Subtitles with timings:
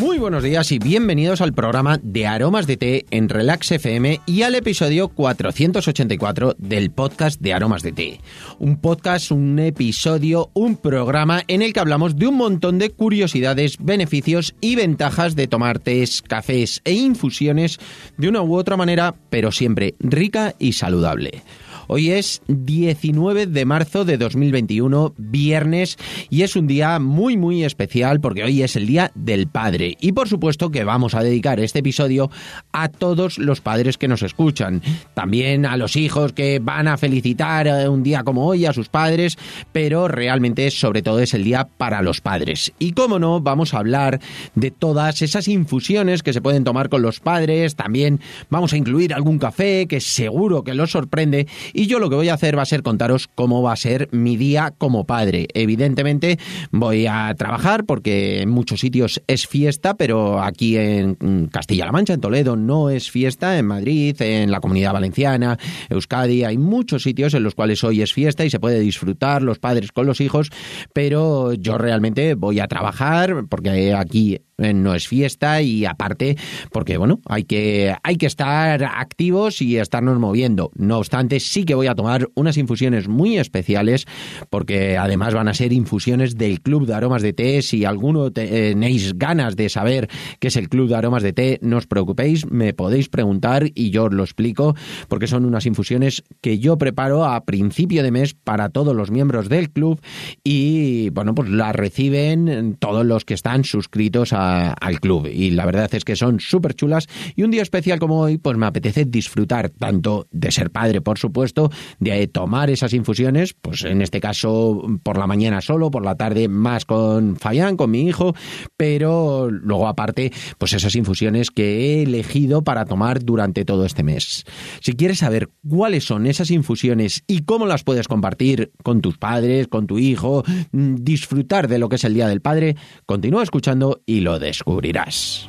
[0.00, 4.42] Muy buenos días y bienvenidos al programa de Aromas de Té en Relax FM y
[4.42, 8.20] al episodio 484 del podcast de Aromas de Té.
[8.58, 13.78] Un podcast, un episodio, un programa en el que hablamos de un montón de curiosidades,
[13.80, 17.78] beneficios y ventajas de tomar tés, cafés e infusiones
[18.18, 21.42] de una u otra manera, pero siempre rica y saludable.
[21.88, 25.96] Hoy es 19 de marzo de 2021, viernes,
[26.30, 29.96] y es un día muy muy especial porque hoy es el Día del Padre.
[30.00, 32.28] Y por supuesto que vamos a dedicar este episodio
[32.72, 34.82] a todos los padres que nos escuchan.
[35.14, 38.88] También a los hijos que van a felicitar eh, un día como hoy a sus
[38.88, 39.38] padres,
[39.72, 42.72] pero realmente sobre todo es el día para los padres.
[42.80, 44.20] Y como no, vamos a hablar
[44.56, 47.76] de todas esas infusiones que se pueden tomar con los padres.
[47.76, 52.16] También vamos a incluir algún café que seguro que los sorprende y yo lo que
[52.16, 55.46] voy a hacer va a ser contaros cómo va a ser mi día como padre.
[55.52, 56.38] Evidentemente
[56.70, 62.20] voy a trabajar porque en muchos sitios es fiesta, pero aquí en Castilla-La Mancha, en
[62.20, 63.58] Toledo, no es fiesta.
[63.58, 65.58] En Madrid, en la Comunidad Valenciana,
[65.90, 69.58] Euskadi, hay muchos sitios en los cuales hoy es fiesta y se puede disfrutar los
[69.58, 70.50] padres con los hijos,
[70.94, 76.36] pero yo realmente voy a trabajar porque aquí no es fiesta y aparte
[76.72, 80.70] porque bueno hay que hay que estar activos y estarnos moviendo.
[80.76, 84.06] No obstante sí que voy a tomar unas infusiones muy especiales
[84.48, 87.60] porque además van a ser infusiones del club de aromas de té.
[87.60, 90.08] Si alguno tenéis ganas de saber
[90.40, 93.90] qué es el club de aromas de té no os preocupéis me podéis preguntar y
[93.90, 94.74] yo os lo explico
[95.08, 99.50] porque son unas infusiones que yo preparo a principio de mes para todos los miembros
[99.50, 100.00] del club
[100.42, 105.28] y bueno pues las reciben todos los que están suscritos a al club.
[105.32, 107.08] Y la verdad es que son súper chulas.
[107.34, 111.18] Y un día especial como hoy, pues me apetece disfrutar tanto de ser padre, por
[111.18, 116.16] supuesto, de tomar esas infusiones, pues en este caso por la mañana solo, por la
[116.16, 118.34] tarde más con Fabián, con mi hijo,
[118.76, 124.44] pero luego aparte, pues esas infusiones que he elegido para tomar durante todo este mes.
[124.80, 129.68] Si quieres saber cuáles son esas infusiones y cómo las puedes compartir con tus padres,
[129.68, 132.76] con tu hijo, mm, disfrutar de lo que es el Día del Padre,
[133.06, 135.48] continúa escuchando y lo descubrirás.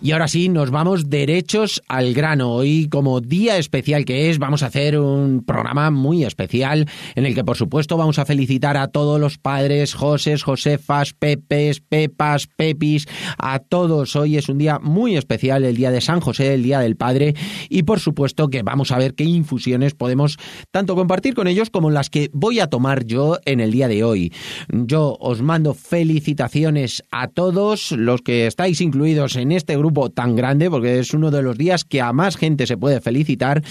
[0.00, 2.52] Y ahora sí, nos vamos derechos al grano.
[2.52, 7.34] Hoy, como día especial que es, vamos a hacer un programa muy especial en el
[7.34, 13.08] que, por supuesto, vamos a felicitar a todos los padres, José, Josefas, Pepes, Pepas, Pepis,
[13.38, 14.14] a todos.
[14.14, 17.34] Hoy es un día muy especial, el día de San José, el día del Padre.
[17.68, 20.38] Y, por supuesto, que vamos a ver qué infusiones podemos
[20.70, 24.04] tanto compartir con ellos como las que voy a tomar yo en el día de
[24.04, 24.32] hoy.
[24.68, 30.70] Yo os mando felicitaciones a todos los que estáis incluidos en este grupo tan grande,
[30.70, 33.62] porque es uno de los días que a más gente se puede felicitar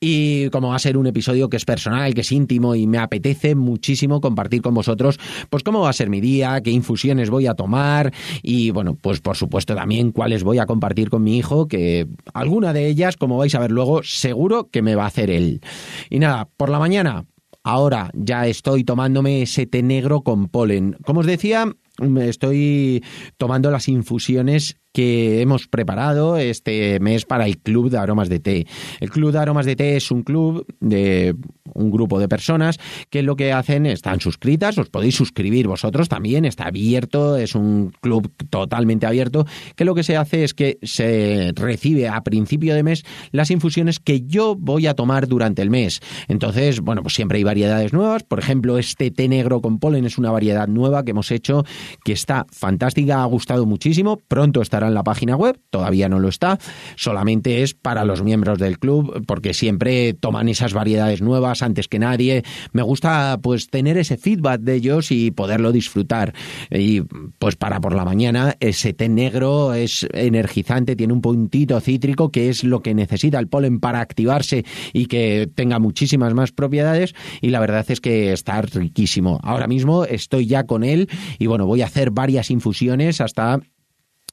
[0.00, 2.98] y como va a ser un episodio que es personal, que es íntimo y me
[2.98, 5.18] apetece muchísimo compartir con vosotros,
[5.50, 8.12] pues cómo va a ser mi día, qué infusiones voy a tomar
[8.42, 12.72] y bueno, pues por supuesto también cuáles voy a compartir con mi hijo, que alguna
[12.72, 15.60] de ellas, como vais a ver luego, seguro que me va a hacer él.
[16.10, 17.24] Y nada, por la mañana,
[17.64, 20.96] ahora ya estoy tomándome ese té negro con polen.
[21.04, 21.66] Como os decía,
[22.20, 23.02] estoy
[23.36, 28.66] tomando las infusiones que hemos preparado este mes para el Club de Aromas de Té.
[29.00, 31.34] El Club de Aromas de Té es un club de
[31.74, 36.44] un grupo de personas que lo que hacen están suscritas, os podéis suscribir vosotros también,
[36.44, 39.46] está abierto, es un club totalmente abierto,
[39.76, 43.98] que lo que se hace es que se recibe a principio de mes las infusiones
[43.98, 46.00] que yo voy a tomar durante el mes.
[46.28, 50.18] Entonces, bueno, pues siempre hay variedades nuevas, por ejemplo, este té negro con polen es
[50.18, 51.64] una variedad nueva que hemos hecho
[52.04, 56.28] que está fantástica, ha gustado muchísimo, pronto estará en la página web, todavía no lo
[56.28, 56.58] está,
[56.96, 61.98] solamente es para los miembros del club, porque siempre toman esas variedades nuevas antes que
[61.98, 62.42] nadie.
[62.72, 66.34] Me gusta pues tener ese feedback de ellos y poderlo disfrutar.
[66.70, 67.02] Y
[67.38, 72.48] pues para por la mañana, ese té negro es energizante, tiene un puntito cítrico que
[72.48, 77.14] es lo que necesita el polen para activarse y que tenga muchísimas más propiedades.
[77.40, 79.40] Y la verdad es que está riquísimo.
[79.42, 81.08] Ahora mismo estoy ya con él
[81.38, 83.58] y bueno, voy a hacer varias infusiones hasta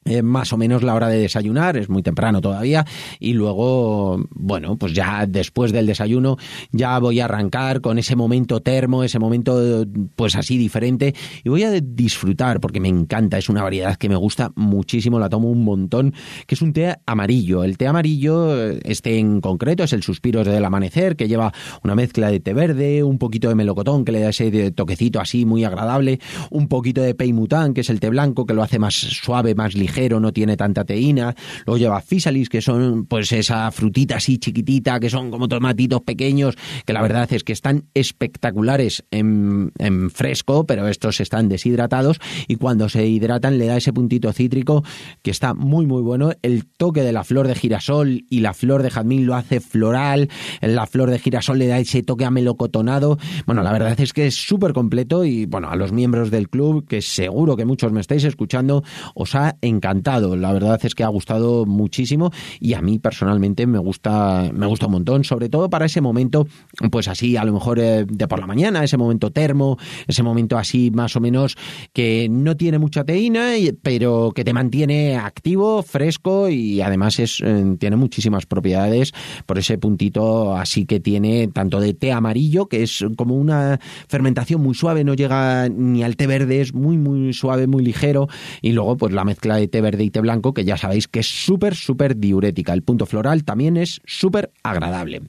[0.06, 2.86] eh, más o menos la hora de desayunar, es muy temprano todavía,
[3.20, 6.38] y luego, bueno, pues ya después del desayuno
[6.72, 9.86] ya voy a arrancar con ese momento termo, ese momento
[10.16, 11.14] pues así diferente,
[11.44, 15.30] y voy a disfrutar porque me encanta, es una variedad que me gusta muchísimo, la
[15.30, 16.14] tomo un montón,
[16.48, 17.64] que es un té amarillo.
[17.64, 21.54] El té amarillo, este en concreto, es el Suspiros del Amanecer, que lleva
[21.84, 25.46] una mezcla de té verde, un poquito de melocotón, que le da ese toquecito así
[25.46, 26.20] muy agradable,
[26.50, 29.76] un poquito de peimután, que es el té blanco, que lo hace más suave, más
[29.76, 29.89] ligero,
[30.20, 31.36] no tiene tanta teína.
[31.66, 36.56] Luego lleva fisalis, que son pues esa frutita así chiquitita, que son como tomatitos pequeños,
[36.86, 39.72] que la verdad es que están espectaculares en,
[40.12, 44.84] fresco, pero estos están deshidratados y cuando se hidratan le da ese puntito cítrico
[45.22, 46.32] que está muy muy bueno.
[46.42, 50.30] El toque de la flor de girasol y la flor de jazmín lo hace floral,
[50.62, 53.18] la flor de girasol le da ese toque amelocotonado.
[53.46, 56.88] Bueno, la verdad es que es súper completo y bueno, a los miembros del club,
[56.88, 58.84] que seguro que muchos me estáis escuchando,
[59.14, 60.36] os ha encantado encantado.
[60.36, 64.88] La verdad es que ha gustado muchísimo y a mí personalmente me gusta, me gusta
[64.88, 66.48] un montón, sobre todo para ese momento,
[66.92, 69.78] pues así, a lo mejor eh, de por la mañana, ese momento termo,
[70.08, 71.56] ese momento así más o menos
[71.94, 77.76] que no tiene mucha teína, pero que te mantiene activo, fresco y además es, eh,
[77.80, 79.14] tiene muchísimas propiedades
[79.46, 84.62] por ese puntito así que tiene tanto de té amarillo, que es como una fermentación
[84.62, 88.28] muy suave, no llega ni al té verde, es muy, muy suave, muy ligero,
[88.62, 91.20] y luego pues la mezcla de té verde y té blanco, que ya sabéis que
[91.20, 92.74] es súper, súper diurética.
[92.74, 95.22] El punto floral también es súper agradable.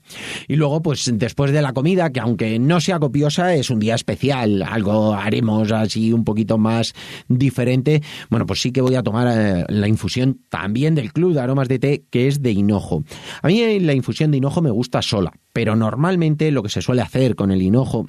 [0.49, 3.95] Y luego, pues después de la comida, que aunque no sea copiosa, es un día
[3.95, 6.95] especial, algo haremos así un poquito más
[7.29, 8.03] diferente.
[8.29, 11.69] Bueno, pues sí que voy a tomar eh, la infusión también del Club de Aromas
[11.69, 13.05] de Té, que es de hinojo.
[13.43, 17.03] A mí la infusión de hinojo me gusta sola, pero normalmente lo que se suele
[17.03, 18.07] hacer con el hinojo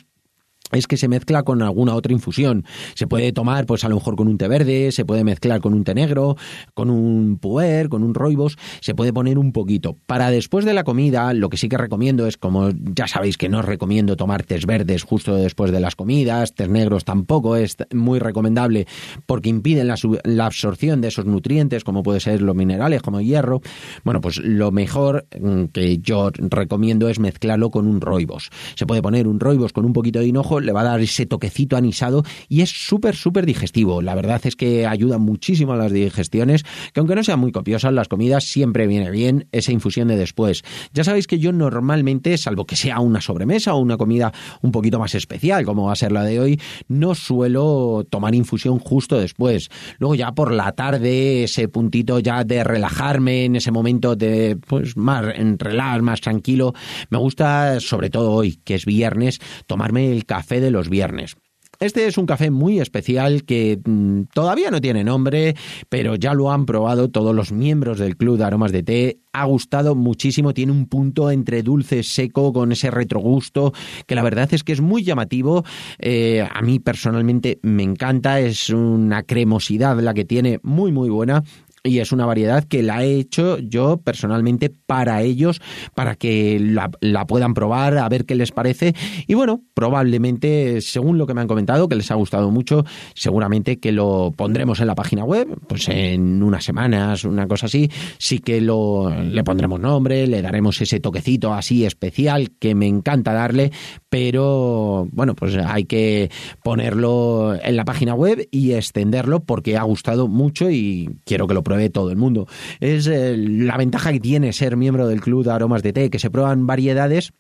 [0.72, 2.66] es que se mezcla con alguna otra infusión.
[2.96, 5.74] Se puede tomar, pues a lo mejor con un té verde, se puede mezclar con
[5.74, 6.36] un té negro,
[6.74, 9.98] con un puer, con un roibos, se puede poner un poquito.
[10.06, 13.50] Para después de la comida, lo que sí que recomiendo es, como ya sabéis que
[13.50, 17.78] no os recomiendo tomar tés verdes justo después de las comidas, tés negros tampoco es
[17.94, 18.88] muy recomendable
[19.26, 23.62] porque impiden la, la absorción de esos nutrientes, como puede ser los minerales, como hierro.
[24.04, 28.50] Bueno, pues lo mejor mm, que yo recomiendo es mezclarlo con un roibos.
[28.76, 31.26] Se puede poner un roibos con un poquito de hinojo, le va a dar ese
[31.26, 34.02] toquecito anisado y es súper, súper digestivo.
[34.02, 36.64] La verdad es que ayuda muchísimo a las digestiones,
[36.94, 40.64] que aunque no sean muy copiosas las comidas, siempre viene bien esa infusión de después.
[40.94, 44.32] Ya sabéis que yo normalmente, salvo que sea una sobremesa o una comida
[44.62, 48.80] un poquito más especial, como va a ser la de hoy, no suelo tomar infusión
[48.80, 49.70] justo después.
[50.00, 54.98] Luego ya por la tarde, ese puntito ya de relajarme en ese momento de, pues,
[54.98, 55.58] más en
[56.02, 56.74] más tranquilo,
[57.10, 61.38] me gusta, sobre todo hoy, que es viernes, tomarme el café de los viernes.
[61.82, 65.56] Este es un café muy especial que mm, todavía no tiene nombre,
[65.90, 69.20] pero ya lo han probado todos los miembros del Club de Aromas de Té.
[69.34, 73.74] Ha gustado muchísimo, tiene un punto entre dulce, seco, con ese retrogusto,
[74.06, 75.66] que la verdad es que es muy llamativo.
[75.98, 81.44] Eh, a mí personalmente me encanta, es una cremosidad la que tiene muy, muy buena
[81.84, 85.62] y es una variedad que la he hecho yo personalmente para ellos,
[85.96, 88.94] para que la, puedan probar, a ver qué les parece.
[89.28, 92.86] Y bueno, probablemente, según lo que me han comentado, que les ha gustado mucho,
[93.16, 97.90] seguramente que lo pondremos en la página web, pues en unas semanas, una cosa así,
[98.20, 103.34] sí que lo, le pondremos nombre, le daremos ese toquecito así especial que me encanta
[103.34, 103.72] darle,
[104.10, 106.30] pero bueno, pues hay que
[106.64, 111.64] ponerlo en la página web y extenderlo porque ha gustado mucho y quiero que lo
[111.72, 112.48] pruebe todo el mundo.
[112.82, 116.20] Es eh, la ventaja que tiene ser miembro del club de aromas de té, que
[116.20, 117.32] se prueban variedades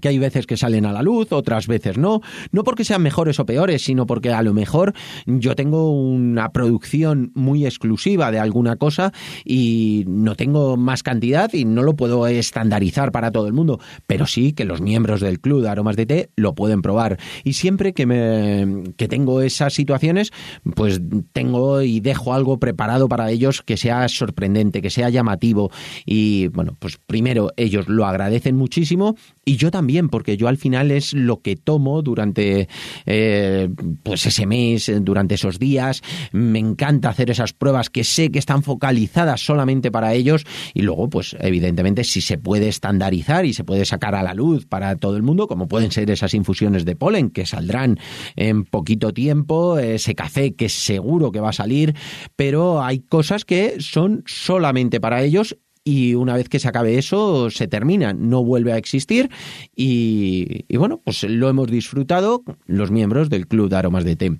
[0.00, 2.20] que hay veces que salen a la luz, otras veces no,
[2.52, 4.92] no porque sean mejores o peores, sino porque a lo mejor
[5.26, 9.12] yo tengo una producción muy exclusiva de alguna cosa
[9.44, 14.26] y no tengo más cantidad y no lo puedo estandarizar para todo el mundo, pero
[14.26, 17.18] sí que los miembros del club de aromas de té lo pueden probar.
[17.44, 20.32] Y siempre que me que tengo esas situaciones,
[20.74, 21.00] pues
[21.32, 25.70] tengo y dejo algo preparado para ellos que sea sorprendente, que sea llamativo.
[26.04, 30.90] Y bueno, pues primero ellos lo agradecen muchísimo y yo también, porque yo al final
[30.90, 32.66] es lo que tomo durante
[33.04, 33.68] eh,
[34.02, 36.00] pues ese mes, durante esos días.
[36.32, 41.10] Me encanta hacer esas pruebas que sé que están focalizadas solamente para ellos y luego,
[41.10, 45.18] pues evidentemente, si se puede estandarizar y se puede sacar a la luz para todo
[45.18, 47.98] el mundo, como pueden ser esas infusiones de polen que saldrán
[48.34, 51.94] en poquito tiempo, ese café que seguro que va a salir,
[52.34, 57.48] pero hay cosas que son solamente para ellos y una vez que se acabe eso
[57.48, 59.30] se termina, no vuelve a existir
[59.76, 64.36] y, bueno, pues lo hemos disfrutado los miembros del Club de Aromas de Té.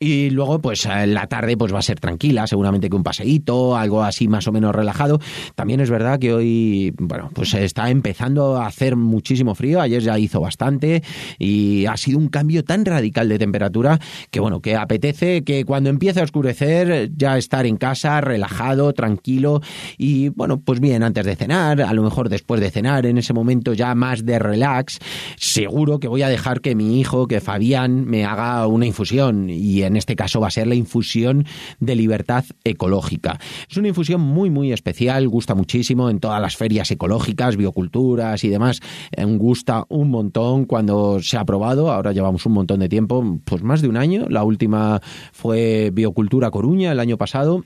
[0.00, 4.02] Y luego pues la tarde pues va a ser tranquila, seguramente que un paseíto, algo
[4.02, 5.20] así más o menos relajado.
[5.54, 10.18] También es verdad que hoy, bueno, pues está empezando a hacer muchísimo frío, ayer ya
[10.18, 11.02] hizo bastante
[11.38, 15.90] y ha sido un cambio tan radical de temperatura que bueno, que apetece que cuando
[15.90, 19.60] empiece a oscurecer ya estar en casa relajado, tranquilo
[19.96, 23.32] y bueno, pues bien, antes de cenar, a lo mejor después de cenar, en ese
[23.32, 24.98] momento ya más de relax,
[25.36, 29.83] seguro que voy a dejar que mi hijo, que Fabián, me haga una infusión y
[29.86, 31.44] en este caso va a ser la infusión
[31.80, 33.38] de libertad ecológica.
[33.68, 38.48] Es una infusión muy, muy especial, gusta muchísimo en todas las ferias ecológicas, bioculturas y
[38.48, 38.80] demás.
[39.12, 43.62] Eh, gusta un montón cuando se ha probado, ahora llevamos un montón de tiempo, pues
[43.62, 44.26] más de un año.
[44.28, 45.00] La última
[45.32, 47.64] fue Biocultura Coruña el año pasado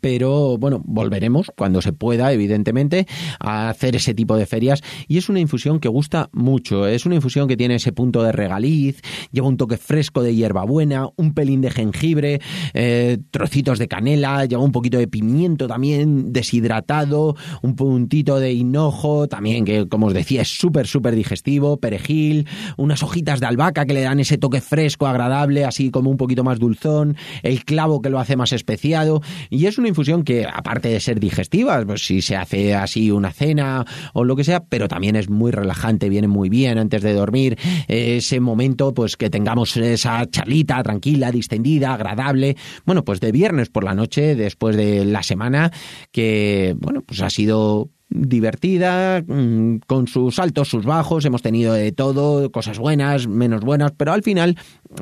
[0.00, 3.06] pero bueno, volveremos cuando se pueda, evidentemente,
[3.38, 4.82] a hacer ese tipo de ferias.
[5.08, 8.32] Y es una infusión que gusta mucho, es una infusión que tiene ese punto de
[8.32, 9.00] regaliz,
[9.32, 12.40] lleva un toque fresco de hierbabuena, un pelín de jengibre,
[12.72, 19.28] eh, trocitos de canela, lleva un poquito de pimiento también deshidratado, un puntito de hinojo,
[19.28, 23.94] también que como os decía es súper, súper digestivo, perejil, unas hojitas de albahaca que
[23.94, 28.10] le dan ese toque fresco, agradable, así como un poquito más dulzón, el clavo que
[28.10, 29.22] lo hace más especiado.
[29.50, 33.32] Y es una infusión que, aparte de ser digestiva, pues si se hace así una
[33.32, 37.12] cena o lo que sea, pero también es muy relajante, viene muy bien antes de
[37.12, 43.68] dormir, ese momento, pues que tengamos esa charlita tranquila, distendida, agradable, bueno, pues de viernes
[43.68, 45.72] por la noche, después de la semana,
[46.12, 51.90] que, bueno, pues ha sido divertida, mm, con sus altos, sus bajos, hemos tenido de
[51.92, 54.56] todo, cosas buenas, menos buenas, pero al final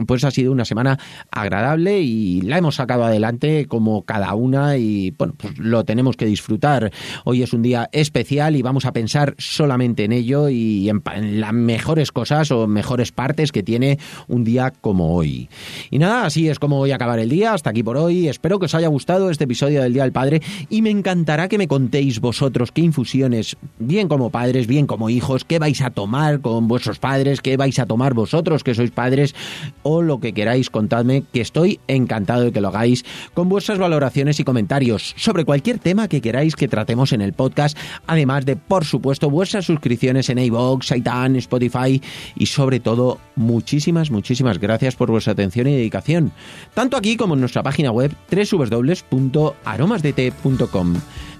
[0.06, 0.98] pues ha sido una semana
[1.30, 6.24] agradable y la hemos sacado adelante como cada una y bueno, pues lo tenemos que
[6.24, 6.90] disfrutar.
[7.24, 11.02] Hoy es un día especial y vamos a pensar solamente en ello y en,
[11.40, 15.48] las mejores cosas o mejores partes que tiene un día como hoy.
[15.90, 18.28] Y nada, así es como voy a acabar el día, hasta aquí por hoy.
[18.28, 20.40] Espero que os haya gustado este episodio del Día del Padre
[20.70, 25.46] y me encantará que me contéis vosotros qué infusiones, bien como padres, bien como hijos,
[25.46, 29.34] qué vais a tomar con vuestros padres, qué vais a tomar vosotros que sois padres
[29.82, 34.38] o lo que queráis, contadme, que estoy encantado de que lo hagáis con vuestras valoraciones
[34.40, 38.84] y comentarios sobre cualquier tema que queráis que tratemos en el podcast, además de, por
[38.84, 42.02] supuesto, vuestras suscripciones en iVoox, Saitan, Spotify
[42.36, 46.30] y sobre todo, muchísimas, muchísimas gracias por vuestra atención y dedicación,
[46.74, 50.94] tanto aquí como en nuestra página web www.aromasdt.com.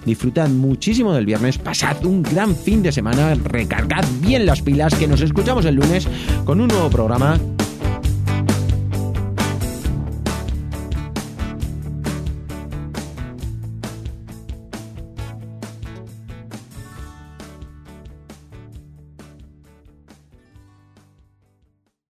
[0.05, 5.21] Disfrutad muchísimo del pasad un gran fin de semana, recargad bien las pilas, que nos
[5.21, 6.07] escuchamos el lunes
[6.45, 7.37] con un nuevo programa